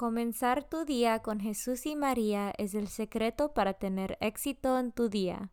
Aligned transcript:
Comenzar 0.00 0.64
tu 0.64 0.86
día 0.86 1.18
con 1.18 1.40
Jesús 1.40 1.84
y 1.84 1.94
María 1.94 2.54
es 2.56 2.74
el 2.74 2.88
secreto 2.88 3.52
para 3.52 3.74
tener 3.74 4.16
éxito 4.22 4.78
en 4.78 4.92
tu 4.92 5.10
día. 5.10 5.50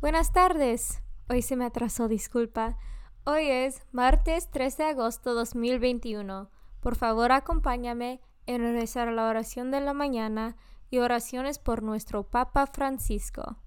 Buenas 0.00 0.32
tardes. 0.32 1.02
Hoy 1.28 1.42
se 1.42 1.54
me 1.56 1.66
atrasó, 1.66 2.08
disculpa. 2.08 2.78
Hoy 3.26 3.50
es 3.50 3.82
martes 3.92 4.50
13 4.50 4.84
de 4.84 4.88
agosto 4.88 5.34
2021. 5.34 6.50
Por 6.80 6.96
favor, 6.96 7.32
acompáñame 7.32 8.22
en 8.46 8.62
rezar 8.62 9.12
la 9.12 9.28
oración 9.28 9.70
de 9.70 9.82
la 9.82 9.92
mañana 9.92 10.56
y 10.88 11.00
oraciones 11.00 11.58
por 11.58 11.82
nuestro 11.82 12.30
Papa 12.30 12.66
Francisco. 12.66 13.58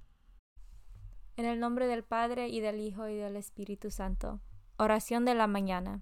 En 1.37 1.45
el 1.45 1.59
nombre 1.59 1.85
del 1.85 2.03
Padre 2.03 2.47
y 2.47 2.61
del 2.61 2.79
Hijo 2.79 3.07
y 3.07 3.15
del 3.15 3.35
Espíritu 3.35 3.91
Santo. 3.91 4.41
Oración 4.77 5.23
de 5.23 5.35
la 5.35 5.45
mañana. 5.45 6.01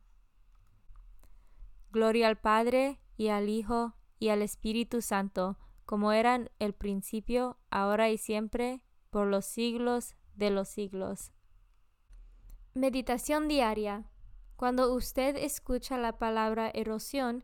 Gloria 1.91 2.27
al 2.27 2.37
Padre 2.37 2.99
y 3.17 3.27
al 3.27 3.49
Hijo 3.49 3.95
y 4.17 4.29
al 4.29 4.41
Espíritu 4.41 5.01
Santo, 5.01 5.57
como 5.85 6.13
eran 6.13 6.49
el 6.59 6.73
principio, 6.73 7.57
ahora 7.69 8.09
y 8.09 8.17
siempre, 8.17 8.81
por 9.09 9.27
los 9.27 9.45
siglos 9.45 10.15
de 10.35 10.49
los 10.49 10.69
siglos. 10.69 11.31
Meditación 12.73 13.47
diaria. 13.47 14.05
Cuando 14.55 14.93
usted 14.93 15.35
escucha 15.35 15.97
la 15.97 16.17
palabra 16.17 16.69
erosión, 16.73 17.43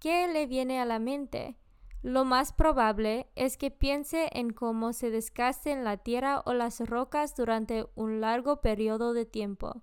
¿qué 0.00 0.26
le 0.26 0.46
viene 0.46 0.80
a 0.80 0.84
la 0.84 0.98
mente? 0.98 1.56
Lo 2.02 2.24
más 2.24 2.52
probable 2.52 3.30
es 3.34 3.56
que 3.56 3.70
piense 3.70 4.28
en 4.32 4.50
cómo 4.50 4.92
se 4.92 5.10
desgasten 5.10 5.84
la 5.84 5.96
tierra 5.98 6.42
o 6.44 6.52
las 6.52 6.80
rocas 6.80 7.36
durante 7.36 7.86
un 7.94 8.20
largo 8.20 8.60
periodo 8.60 9.14
de 9.14 9.24
tiempo. 9.24 9.82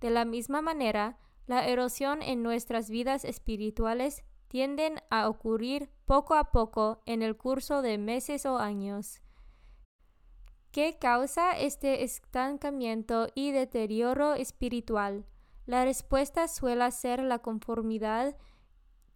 De 0.00 0.10
la 0.10 0.24
misma 0.24 0.62
manera, 0.62 1.18
la 1.48 1.66
erosión 1.66 2.22
en 2.22 2.42
nuestras 2.42 2.90
vidas 2.90 3.24
espirituales 3.24 4.22
tienden 4.48 5.00
a 5.10 5.28
ocurrir 5.28 5.90
poco 6.04 6.34
a 6.34 6.52
poco 6.52 7.00
en 7.06 7.22
el 7.22 7.36
curso 7.36 7.80
de 7.80 7.96
meses 7.96 8.44
o 8.44 8.58
años. 8.58 9.22
¿Qué 10.70 10.98
causa 10.98 11.58
este 11.58 12.04
estancamiento 12.04 13.28
y 13.34 13.52
deterioro 13.52 14.34
espiritual? 14.34 15.24
La 15.64 15.84
respuesta 15.84 16.48
suele 16.48 16.90
ser 16.90 17.22
la 17.22 17.38
conformidad 17.38 18.36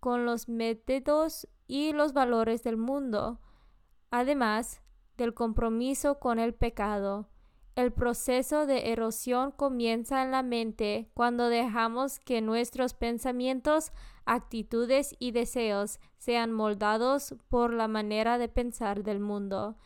con 0.01 0.25
los 0.25 0.49
métodos 0.49 1.47
y 1.67 1.93
los 1.93 2.15
valores 2.15 2.63
del 2.63 2.79
mundo, 2.79 3.41
además 4.11 4.81
del 5.19 5.35
compromiso 5.35 6.19
con 6.19 6.39
el 6.39 6.55
pecado. 6.55 7.29
El 7.75 7.91
proceso 7.91 8.67
de 8.67 8.93
erosión 8.93 9.51
comienza 9.51 10.23
en 10.23 10.31
la 10.31 10.43
mente 10.43 11.11
cuando 11.15 11.49
dejamos 11.49 12.19
que 12.19 12.43
nuestros 12.43 12.93
pensamientos, 12.93 13.93
actitudes 14.27 15.17
y 15.19 15.31
deseos 15.31 15.99
sean 16.19 16.53
moldados 16.53 17.35
por 17.49 17.73
la 17.73 17.89
manera 17.89 18.37
de 18.37 18.49
pensar 18.49 19.03
del 19.03 19.21
mundo. 19.21 19.77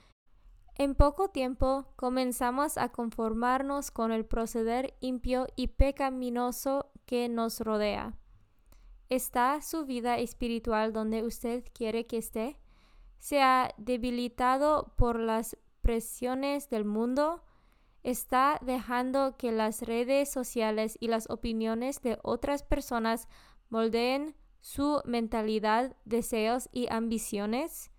En 0.74 0.96
poco 0.96 1.28
tiempo 1.30 1.86
comenzamos 1.94 2.76
a 2.76 2.90
conformarnos 2.90 3.92
con 3.92 4.10
el 4.10 4.26
proceder 4.26 4.94
impio 5.00 5.46
y 5.54 5.68
pecaminoso 5.68 6.90
que 7.06 7.28
nos 7.28 7.60
rodea. 7.60 8.18
¿Está 9.08 9.62
su 9.62 9.86
vida 9.86 10.18
espiritual 10.18 10.92
donde 10.92 11.22
usted 11.22 11.64
quiere 11.72 12.06
que 12.06 12.18
esté? 12.18 12.58
¿Se 13.20 13.40
ha 13.40 13.72
debilitado 13.78 14.92
por 14.96 15.20
las 15.20 15.56
presiones 15.80 16.68
del 16.68 16.84
mundo? 16.84 17.45
Está 18.06 18.60
dejando 18.62 19.36
que 19.36 19.50
las 19.50 19.82
redes 19.82 20.30
sociales 20.30 20.96
y 21.00 21.08
las 21.08 21.28
opiniones 21.28 22.00
de 22.02 22.20
otras 22.22 22.62
personas 22.62 23.28
moldeen 23.68 24.36
su 24.60 25.00
mentalidad, 25.04 25.96
deseos 26.04 26.68
y 26.72 26.86
ambiciones? 26.88 27.90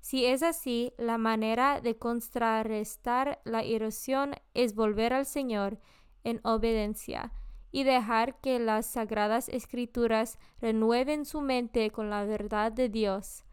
Si 0.00 0.24
es 0.24 0.42
así, 0.42 0.94
la 0.96 1.18
manera 1.18 1.82
de 1.82 1.98
contrarrestar 1.98 3.38
la 3.44 3.62
erosión 3.62 4.34
es 4.54 4.74
volver 4.74 5.12
al 5.12 5.26
Señor 5.26 5.78
en 6.24 6.40
obediencia 6.42 7.30
y 7.70 7.84
dejar 7.84 8.40
que 8.40 8.58
las 8.58 8.86
sagradas 8.86 9.50
escrituras 9.50 10.38
renueven 10.62 11.26
su 11.26 11.42
mente 11.42 11.90
con 11.90 12.08
la 12.08 12.24
verdad 12.24 12.72
de 12.72 12.88
Dios. 12.88 13.44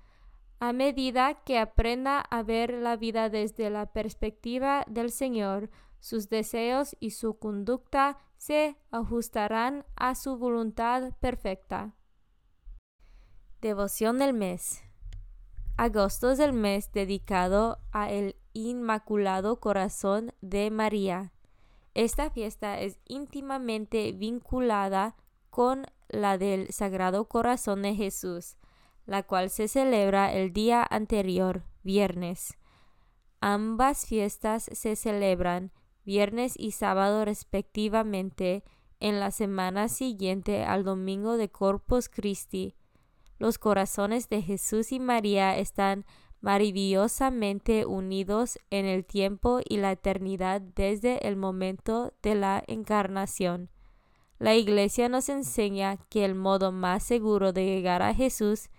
A 0.59 0.71
medida 0.71 1.35
que 1.43 1.59
aprenda 1.59 2.21
a 2.21 2.43
ver 2.43 2.73
la 2.73 2.95
vida 2.95 3.29
desde 3.29 3.69
la 3.69 3.87
perspectiva 3.87 4.85
del 4.87 5.11
Señor, 5.11 5.69
sus 5.99 6.29
deseos 6.29 6.95
y 6.99 7.11
su 7.11 7.37
conducta 7.37 8.17
se 8.37 8.77
ajustarán 8.91 9.85
a 9.95 10.15
su 10.15 10.37
voluntad 10.37 11.13
perfecta. 11.19 11.93
Devoción 13.61 14.19
del 14.19 14.33
mes. 14.33 14.83
Agosto 15.75 16.31
es 16.31 16.39
el 16.39 16.53
mes 16.53 16.91
dedicado 16.91 17.79
a 17.91 18.11
el 18.11 18.35
Inmaculado 18.53 19.59
Corazón 19.59 20.33
de 20.41 20.71
María. 20.71 21.33
Esta 21.93 22.29
fiesta 22.29 22.79
es 22.79 22.99
íntimamente 23.05 24.11
vinculada 24.11 25.15
con 25.49 25.85
la 26.09 26.37
del 26.37 26.71
Sagrado 26.71 27.27
Corazón 27.27 27.81
de 27.81 27.95
Jesús, 27.95 28.57
la 29.05 29.23
cual 29.23 29.49
se 29.49 29.67
celebra 29.67 30.33
el 30.33 30.53
día 30.53 30.85
anterior, 30.89 31.63
viernes. 31.83 32.57
Ambas 33.39 34.05
fiestas 34.05 34.69
se 34.71 34.95
celebran 34.95 35.71
viernes 36.07 36.53
y 36.57 36.71
sábado 36.71 37.25
respectivamente, 37.25 38.63
en 39.01 39.19
la 39.19 39.29
semana 39.29 39.89
siguiente 39.89 40.63
al 40.63 40.85
domingo 40.85 41.35
de 41.35 41.49
Corpus 41.49 42.07
Christi. 42.07 42.75
Los 43.37 43.59
corazones 43.59 44.29
de 44.29 44.41
Jesús 44.41 44.93
y 44.93 44.99
María 44.99 45.57
están 45.57 46.05
maravillosamente 46.39 47.85
unidos 47.85 48.57
en 48.71 48.85
el 48.85 49.05
tiempo 49.05 49.59
y 49.67 49.77
la 49.77 49.91
eternidad 49.91 50.61
desde 50.61 51.27
el 51.27 51.35
momento 51.35 52.13
de 52.23 52.35
la 52.35 52.63
encarnación. 52.67 53.69
La 54.39 54.55
Iglesia 54.55 55.09
nos 55.09 55.27
enseña 55.27 55.97
que 56.09 56.23
el 56.23 56.35
modo 56.35 56.71
más 56.71 57.03
seguro 57.03 57.51
de 57.51 57.65
llegar 57.65 58.01
a 58.01 58.13
Jesús 58.13 58.69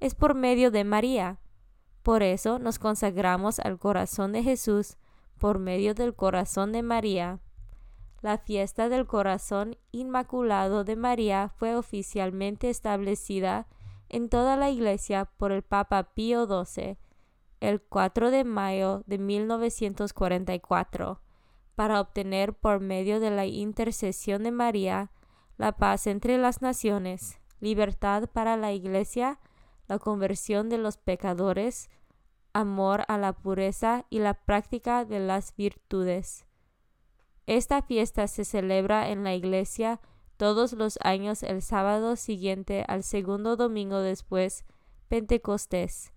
es 0.00 0.14
por 0.14 0.34
medio 0.34 0.70
de 0.70 0.84
María. 0.84 1.38
Por 2.02 2.22
eso 2.22 2.58
nos 2.58 2.78
consagramos 2.78 3.58
al 3.58 3.78
corazón 3.78 4.32
de 4.32 4.42
Jesús 4.42 4.96
por 5.38 5.58
medio 5.58 5.94
del 5.94 6.14
corazón 6.14 6.72
de 6.72 6.82
María. 6.82 7.40
La 8.20 8.38
fiesta 8.38 8.88
del 8.88 9.06
corazón 9.06 9.76
inmaculado 9.92 10.84
de 10.84 10.96
María 10.96 11.50
fue 11.56 11.76
oficialmente 11.76 12.68
establecida 12.68 13.68
en 14.08 14.28
toda 14.28 14.56
la 14.56 14.70
Iglesia 14.70 15.26
por 15.36 15.52
el 15.52 15.62
Papa 15.62 16.14
Pío 16.14 16.46
XII 16.46 16.98
el 17.60 17.82
4 17.82 18.30
de 18.30 18.44
mayo 18.44 19.02
de 19.06 19.18
1944 19.18 21.20
para 21.74 22.00
obtener 22.00 22.54
por 22.54 22.80
medio 22.80 23.20
de 23.20 23.30
la 23.30 23.46
intercesión 23.46 24.42
de 24.42 24.50
María 24.50 25.10
la 25.56 25.76
paz 25.76 26.06
entre 26.06 26.38
las 26.38 26.62
naciones, 26.62 27.40
libertad 27.60 28.28
para 28.32 28.56
la 28.56 28.72
Iglesia, 28.72 29.40
la 29.86 29.98
conversión 29.98 30.68
de 30.68 30.78
los 30.78 30.98
pecadores, 30.98 31.90
amor 32.52 33.04
a 33.08 33.18
la 33.18 33.32
pureza 33.32 34.04
y 34.10 34.18
la 34.18 34.34
práctica 34.34 35.04
de 35.04 35.20
las 35.20 35.54
virtudes. 35.56 36.46
Esta 37.46 37.82
fiesta 37.82 38.26
se 38.26 38.44
celebra 38.44 39.08
en 39.10 39.24
la 39.24 39.34
Iglesia 39.34 40.00
todos 40.36 40.72
los 40.72 40.98
años 41.02 41.42
el 41.42 41.62
sábado 41.62 42.16
siguiente 42.16 42.84
al 42.86 43.02
segundo 43.02 43.56
domingo 43.56 44.00
después 44.00 44.64
Pentecostés. 45.08 46.12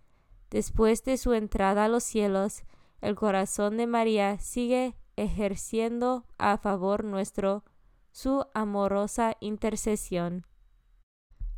Después 0.49 1.03
de 1.05 1.17
su 1.17 1.33
entrada 1.33 1.85
a 1.85 1.87
los 1.87 2.03
cielos, 2.03 2.63
el 2.99 3.15
corazón 3.15 3.77
de 3.77 3.87
María 3.87 4.37
sigue 4.39 4.95
ejerciendo 5.15 6.25
a 6.37 6.57
favor 6.57 7.03
nuestro 7.03 7.63
su 8.11 8.45
amorosa 8.53 9.37
intercesión. 9.39 10.45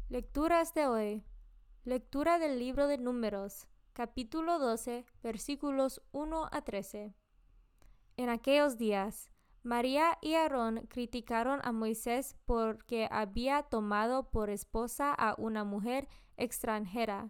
Lecturas 0.10 0.74
de 0.74 0.86
hoy. 0.86 1.24
Lectura 1.84 2.40
del 2.40 2.60
libro 2.60 2.88
de 2.88 2.98
Números, 2.98 3.68
capítulo 3.94 4.57
12, 4.57 5.06
versículos 5.22 6.01
1 6.12 6.50
a 6.51 6.62
13. 6.62 7.13
En 8.18 8.30
aquellos 8.30 8.78
días, 8.78 9.30
María 9.62 10.18
y 10.19 10.34
Aarón 10.34 10.88
criticaron 10.90 11.60
a 11.63 11.72
Moisés 11.72 12.36
porque 12.45 13.07
había 13.12 13.62
tomado 13.63 14.31
por 14.31 14.50
esposa 14.50 15.13
a 15.13 15.36
una 15.38 15.63
mujer 15.63 16.07
extranjera. 16.38 17.30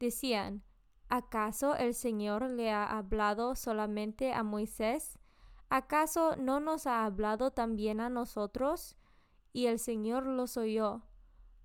Decían, 0.00 0.64
¿acaso 1.10 1.76
el 1.76 1.94
Señor 1.94 2.48
le 2.50 2.70
ha 2.70 2.84
hablado 2.84 3.54
solamente 3.54 4.32
a 4.32 4.42
Moisés? 4.42 5.18
¿Acaso 5.68 6.36
no 6.36 6.58
nos 6.58 6.86
ha 6.86 7.04
hablado 7.04 7.50
también 7.50 8.00
a 8.00 8.08
nosotros? 8.08 8.96
Y 9.52 9.66
el 9.66 9.78
Señor 9.78 10.26
los 10.26 10.56
oyó. 10.56 11.02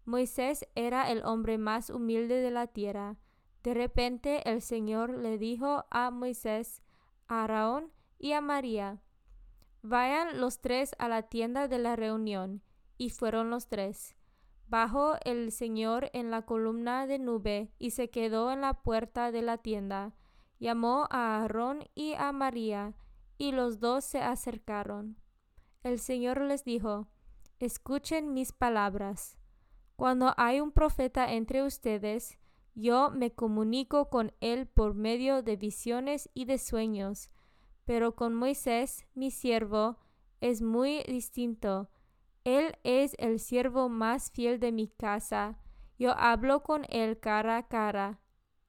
Moisés 0.03 0.67
era 0.75 1.09
el 1.09 1.23
hombre 1.23 1.57
más 1.57 1.89
humilde 1.89 2.41
de 2.41 2.51
la 2.51 2.67
tierra. 2.67 3.17
De 3.63 3.73
repente 3.73 4.49
el 4.49 4.61
Señor 4.61 5.09
le 5.09 5.37
dijo 5.37 5.85
a 5.89 6.11
Moisés, 6.11 6.81
a 7.27 7.41
Aarón 7.41 7.91
y 8.19 8.33
a 8.33 8.41
María, 8.41 9.01
Vayan 9.85 10.39
los 10.39 10.61
tres 10.61 10.95
a 10.97 11.09
la 11.09 11.23
tienda 11.23 11.67
de 11.67 11.77
la 11.77 11.97
reunión. 11.97 12.61
Y 12.97 13.09
fueron 13.09 13.49
los 13.49 13.67
tres. 13.67 14.15
Bajó 14.69 15.15
el 15.25 15.51
Señor 15.51 16.09
en 16.13 16.31
la 16.31 16.43
columna 16.43 17.05
de 17.05 17.19
nube 17.19 17.73
y 17.79 17.91
se 17.91 18.09
quedó 18.09 18.51
en 18.51 18.61
la 18.61 18.75
puerta 18.75 19.31
de 19.31 19.41
la 19.41 19.57
tienda. 19.57 20.15
Llamó 20.57 21.07
a 21.09 21.41
Aarón 21.41 21.83
y 21.95 22.13
a 22.13 22.31
María, 22.31 22.93
y 23.37 23.51
los 23.51 23.81
dos 23.81 24.05
se 24.05 24.21
acercaron. 24.21 25.17
El 25.83 25.99
Señor 25.99 26.39
les 26.39 26.63
dijo, 26.63 27.09
Escuchen 27.59 28.33
mis 28.33 28.53
palabras. 28.53 29.37
Cuando 29.97 30.33
hay 30.37 30.61
un 30.61 30.71
profeta 30.71 31.33
entre 31.33 31.61
ustedes, 31.61 32.39
yo 32.75 33.11
me 33.11 33.31
comunico 33.31 34.09
con 34.09 34.33
él 34.41 34.67
por 34.67 34.93
medio 34.93 35.41
de 35.41 35.55
visiones 35.55 36.29
y 36.33 36.45
de 36.45 36.57
sueños 36.57 37.29
pero 37.85 38.15
con 38.15 38.33
Moisés, 38.33 39.05
mi 39.13 39.31
siervo, 39.31 39.97
es 40.41 40.61
muy 40.61 41.03
distinto. 41.03 41.89
Él 42.43 42.77
es 42.83 43.15
el 43.19 43.39
siervo 43.39 43.89
más 43.89 44.31
fiel 44.31 44.59
de 44.59 44.71
mi 44.71 44.87
casa. 44.87 45.59
Yo 45.97 46.17
hablo 46.17 46.63
con 46.63 46.85
él 46.89 47.19
cara 47.19 47.57
a 47.57 47.67
cara, 47.67 48.19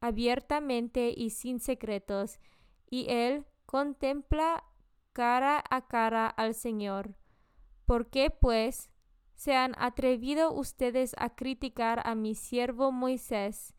abiertamente 0.01 1.13
y 1.17 1.31
sin 1.31 1.61
secretos, 1.61 2.39
y 2.91 3.07
él 3.09 3.47
contempla 3.67 4.65
cara 5.13 5.63
a 5.71 5.87
cara 5.87 6.27
al 6.27 6.55
Señor. 6.55 7.17
¿Por 7.87 8.11
qué, 8.11 8.31
pues, 8.31 8.91
se 9.35 9.55
han 9.57 9.75
atrevido 9.79 10.53
ustedes 10.53 11.15
a 11.19 11.35
criticar 11.35 12.07
a 12.07 12.15
mi 12.15 12.35
siervo 12.35 12.93
Moisés? 12.93 13.75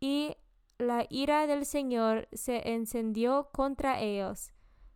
Y 0.00 0.36
la 0.78 1.06
ira 1.08 1.46
del 1.46 1.66
Señor 1.66 2.28
se 2.32 2.72
encendió 2.72 3.50
contra 3.52 4.00
ellos. 4.00 4.52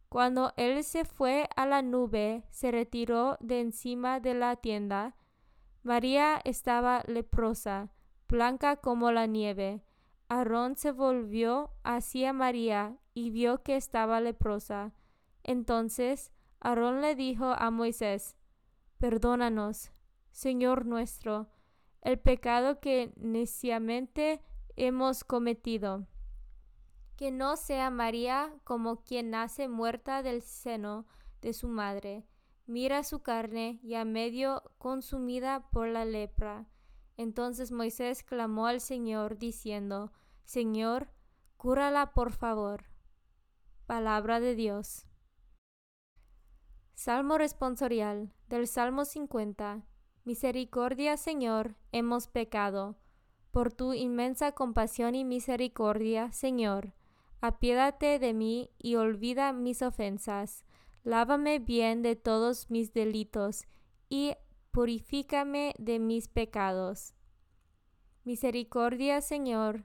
Cuando 0.09 0.53
él 0.57 0.85
se 0.85 1.05
fue 1.05 1.49
a 1.57 1.67
la 1.67 1.83
nube, 1.83 2.45
se 2.51 2.71
retiró 2.71 3.37
de 3.41 3.61
encima 3.61 4.21
de 4.21 4.35
la 4.35 4.57
tienda. 4.57 5.17
María 5.83 6.41
estaba 6.45 7.03
leprosa, 7.07 7.91
blanca 8.29 8.77
como 8.77 9.11
la 9.11 9.27
nieve. 9.27 9.83
Aarón 10.29 10.77
se 10.77 10.93
volvió 10.93 11.71
hacia 11.83 12.33
María 12.33 12.99
y 13.15 13.31
vio 13.31 13.63
que 13.63 13.77
estaba 13.77 14.21
leprosa. 14.21 14.93
Entonces 15.43 16.31
Aarón 16.61 17.01
le 17.01 17.15
dijo 17.17 17.47
a 17.47 17.71
Moisés, 17.71 18.37
Perdónanos, 18.99 19.91
Señor 20.31 20.87
nuestro, 20.87 21.49
el 22.03 22.19
pecado 22.21 22.81
que 22.81 23.13
neciamente 23.17 24.41
hemos 24.87 25.23
cometido. 25.23 26.09
Que 27.17 27.31
no 27.31 27.57
sea 27.57 27.89
María 27.91 28.53
como 28.65 29.05
quien 29.05 29.31
nace 29.31 29.69
muerta 29.69 30.25
del 30.25 30.43
seno 30.43 31.07
de 31.41 31.53
su 31.53 31.69
madre. 31.69 32.27
Mira 32.67 33.05
su 33.05 33.23
carne 33.23 33.79
ya 33.85 34.05
medio 34.05 34.63
consumida 34.79 35.69
por 35.71 35.87
la 35.87 36.05
lepra. 36.05 36.67
Entonces 37.17 37.71
Moisés 37.71 38.25
clamó 38.25 38.67
al 38.67 38.81
Señor 38.81 39.39
diciendo, 39.39 40.11
Señor, 40.45 41.13
cúrala 41.57 42.13
por 42.13 42.33
favor. 42.33 42.87
Palabra 43.87 44.41
de 44.41 44.57
Dios. 44.57 45.07
Salmo 46.95 47.39
responsorial 47.39 48.33
del 48.49 48.67
Salmo 48.67 49.05
50. 49.05 49.87
Misericordia, 50.25 51.17
Señor, 51.17 51.77
hemos 51.93 52.27
pecado 52.27 52.97
por 53.53 53.71
tu 53.71 53.93
inmensa 53.93 54.53
compasión 54.53 55.15
y 55.15 55.25
misericordia, 55.25 56.33
Señor. 56.33 56.95
Apiádate 57.41 58.19
de 58.19 58.33
mí 58.33 58.71
y 58.79 58.97
olvida 58.97 59.53
mis 59.53 59.83
ofensas. 59.83 60.65
Lávame 61.05 61.59
bien 61.59 62.03
de 62.03 62.17
todos 62.17 62.71
mis 62.71 62.95
delitos 62.95 63.65
y 64.09 64.35
purifícame 64.71 65.75
de 65.79 65.99
mis 65.99 66.29
pecados. 66.29 67.15
Misericordia, 68.25 69.21
Señor, 69.21 69.85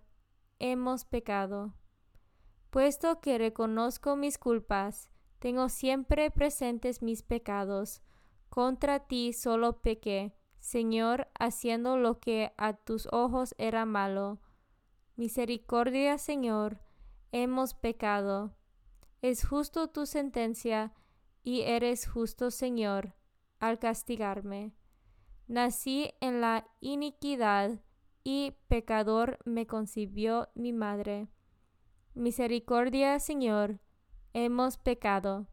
hemos 0.59 1.03
pecado. 1.03 1.73
Puesto 2.69 3.19
que 3.19 3.37
reconozco 3.37 4.15
mis 4.15 4.37
culpas, 4.37 5.09
tengo 5.39 5.67
siempre 5.67 6.31
presentes 6.31 7.01
mis 7.01 7.21
pecados. 7.21 8.01
Contra 8.49 8.99
ti 8.99 9.33
solo 9.33 9.81
pequé 9.81 10.36
Señor, 10.67 11.29
haciendo 11.39 11.95
lo 11.95 12.19
que 12.19 12.51
a 12.57 12.73
tus 12.73 13.07
ojos 13.13 13.55
era 13.57 13.85
malo. 13.85 14.41
Misericordia, 15.15 16.17
Señor, 16.17 16.81
hemos 17.31 17.73
pecado. 17.73 18.53
Es 19.21 19.47
justo 19.47 19.87
tu 19.87 20.05
sentencia, 20.05 20.93
y 21.41 21.61
eres 21.61 22.05
justo, 22.05 22.51
Señor, 22.51 23.15
al 23.59 23.79
castigarme. 23.79 24.73
Nací 25.47 26.11
en 26.19 26.41
la 26.41 26.67
iniquidad, 26.81 27.79
y 28.25 28.57
pecador 28.67 29.39
me 29.45 29.67
concibió 29.67 30.49
mi 30.53 30.73
madre. 30.73 31.29
Misericordia, 32.13 33.19
Señor, 33.19 33.79
hemos 34.33 34.77
pecado. 34.77 35.47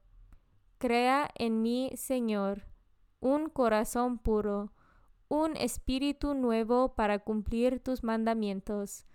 Crea 0.79 1.31
en 1.37 1.63
mí, 1.63 1.93
Señor, 1.95 2.67
un 3.21 3.49
corazón 3.49 4.19
puro 4.19 4.73
un 5.29 5.57
espíritu 5.57 6.35
nuevo 6.35 6.95
para 6.95 7.19
cumplir 7.19 7.81
tus 7.81 8.03
mandamientos. 8.05 9.07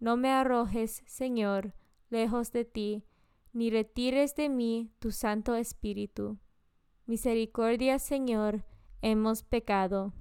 No 0.00 0.16
me 0.16 0.30
arrojes, 0.30 1.02
Señor, 1.06 1.74
lejos 2.10 2.52
de 2.52 2.64
ti, 2.64 3.04
ni 3.52 3.70
retires 3.70 4.34
de 4.36 4.48
mí 4.48 4.90
tu 4.98 5.10
Santo 5.10 5.54
Espíritu. 5.54 6.38
Misericordia, 7.06 7.98
Señor, 7.98 8.64
hemos 9.02 9.42
pecado. 9.42 10.12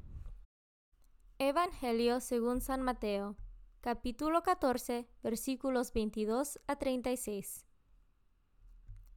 Evangelio 1.39 2.19
según 2.19 2.61
San 2.61 2.81
Mateo, 2.81 3.35
capítulo 3.81 4.41
14, 4.41 5.07
versículos 5.21 5.93
22 5.93 6.59
a 6.65 6.75
36. 6.77 7.65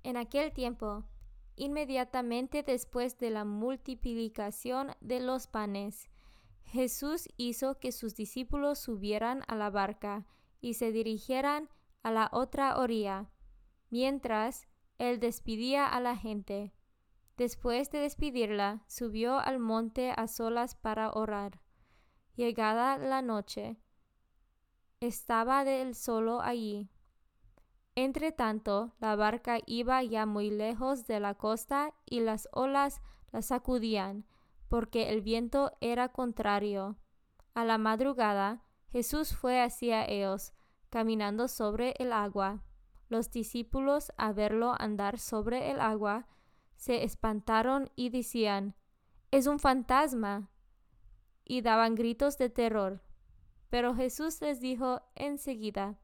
En 0.03 0.17
aquel 0.17 0.53
tiempo, 0.53 1.05
inmediatamente 1.57 2.63
después 2.63 3.19
de 3.19 3.31
la 3.31 3.45
multiplicación 3.45 4.93
de 5.01 5.21
los 5.21 5.47
panes, 5.47 6.11
Jesús 6.71 7.29
hizo 7.37 7.81
que 7.81 7.91
sus 7.91 8.15
discípulos 8.15 8.79
subieran 8.79 9.43
a 9.49 9.57
la 9.57 9.71
barca 9.71 10.25
y 10.61 10.75
se 10.75 10.93
dirigieran 10.93 11.69
a 12.05 12.13
la 12.13 12.29
otra 12.33 12.79
orilla, 12.79 13.29
mientras 13.91 14.69
él 14.99 15.19
despedía 15.19 15.87
a 15.87 15.99
la 16.01 16.17
gente. 16.17 16.73
Después 17.37 17.91
de 17.91 17.99
despedirla, 17.99 18.85
subió 18.87 19.41
al 19.41 19.59
monte 19.59 20.13
a 20.17 20.29
solas 20.29 20.77
para 20.77 21.11
orar. 21.11 21.61
Llegada 22.37 22.99
la 22.99 23.21
noche, 23.21 23.81
estaba 25.01 25.65
del 25.65 25.97
solo 25.97 26.41
allí. 26.41 26.89
Entre 27.97 28.31
tanto, 28.31 28.95
la 29.01 29.17
barca 29.17 29.59
iba 29.67 30.03
ya 30.05 30.25
muy 30.25 30.51
lejos 30.51 31.07
de 31.09 31.19
la 31.19 31.35
costa 31.35 31.95
y 32.05 32.21
las 32.21 32.49
olas 32.53 33.01
la 33.33 33.43
sacudían, 33.43 34.25
porque 34.71 35.11
el 35.11 35.21
viento 35.21 35.73
era 35.81 36.11
contrario. 36.11 36.97
A 37.55 37.65
la 37.65 37.77
madrugada, 37.77 38.63
Jesús 38.93 39.35
fue 39.35 39.61
hacia 39.61 40.09
ellos, 40.09 40.53
caminando 40.91 41.49
sobre 41.49 41.95
el 41.99 42.13
agua. 42.13 42.63
Los 43.09 43.33
discípulos, 43.33 44.13
a 44.17 44.33
verlo 44.33 44.77
andar 44.79 45.19
sobre 45.19 45.73
el 45.73 45.81
agua, 45.81 46.29
se 46.77 47.03
espantaron 47.03 47.91
y 47.97 48.11
decían, 48.11 48.77
Es 49.33 49.49
un 49.49 49.59
fantasma. 49.59 50.51
y 51.45 51.63
daban 51.63 51.97
gritos 51.97 52.39
de 52.39 52.49
terror. 52.49 53.03
Pero 53.71 53.97
Jesús 53.97 54.41
les 54.41 54.61
dijo 54.61 55.03
enseguida, 55.17 55.99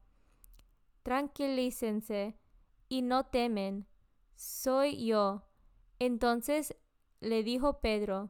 Tranquilícense 1.03 2.37
y 2.89 3.01
no 3.01 3.27
temen, 3.27 3.87
soy 4.35 5.05
yo. 5.05 5.47
Entonces 5.99 6.75
le 7.21 7.43
dijo 7.43 7.79
Pedro, 7.79 8.29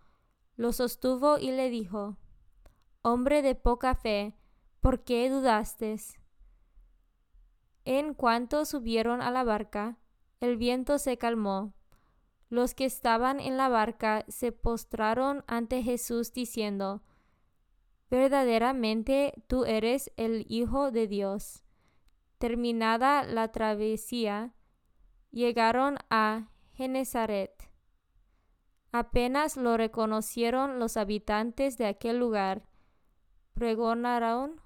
lo 0.61 0.73
sostuvo 0.73 1.39
y 1.39 1.49
le 1.49 1.71
dijo, 1.71 2.17
Hombre 3.01 3.41
de 3.41 3.55
poca 3.55 3.95
fe, 3.95 4.35
¿por 4.79 5.03
qué 5.03 5.27
dudaste? 5.27 5.95
En 7.83 8.13
cuanto 8.13 8.65
subieron 8.65 9.23
a 9.23 9.31
la 9.31 9.43
barca, 9.43 9.97
el 10.39 10.57
viento 10.57 10.99
se 10.99 11.17
calmó. 11.17 11.73
Los 12.49 12.75
que 12.75 12.85
estaban 12.85 13.39
en 13.39 13.57
la 13.57 13.69
barca 13.69 14.23
se 14.27 14.51
postraron 14.51 15.43
ante 15.47 15.81
Jesús 15.81 16.31
diciendo, 16.31 17.01
Verdaderamente 18.11 19.33
tú 19.47 19.65
eres 19.65 20.11
el 20.15 20.45
Hijo 20.47 20.91
de 20.91 21.07
Dios. 21.07 21.63
Terminada 22.37 23.23
la 23.23 23.51
travesía, 23.51 24.53
llegaron 25.31 25.97
a 26.11 26.51
Genezaret. 26.73 27.70
Apenas 28.91 29.55
lo 29.55 29.77
reconocieron 29.77 30.79
los 30.79 30.97
habitantes 30.97 31.77
de 31.77 31.85
aquel 31.85 32.19
lugar. 32.19 32.63
Pregonaron, 33.53 34.59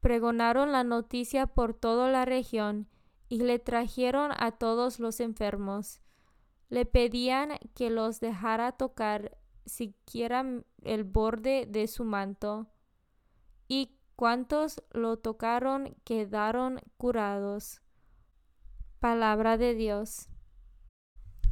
pregonaron 0.00 0.72
la 0.72 0.84
noticia 0.84 1.46
por 1.46 1.72
toda 1.72 2.10
la 2.10 2.24
región 2.26 2.88
y 3.28 3.38
le 3.38 3.58
trajeron 3.58 4.32
a 4.36 4.52
todos 4.52 5.00
los 5.00 5.20
enfermos. 5.20 6.00
Le 6.68 6.84
pedían 6.84 7.58
que 7.74 7.88
los 7.88 8.20
dejara 8.20 8.72
tocar 8.72 9.38
siquiera 9.64 10.44
el 10.82 11.04
borde 11.04 11.66
de 11.66 11.86
su 11.86 12.04
manto. 12.04 12.66
Y 13.68 13.96
cuantos 14.16 14.82
lo 14.90 15.18
tocaron 15.18 15.96
quedaron 16.04 16.80
curados. 16.98 17.80
Palabra 18.98 19.56
de 19.56 19.74
Dios. 19.74 20.28